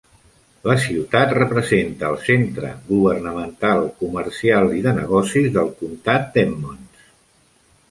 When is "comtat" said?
5.85-6.29